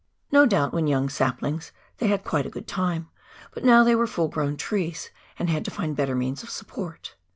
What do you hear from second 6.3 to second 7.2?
of support.